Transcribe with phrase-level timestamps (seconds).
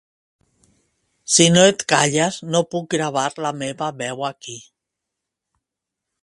[1.33, 4.57] Si no et calles no puc gravar la meva veu aquí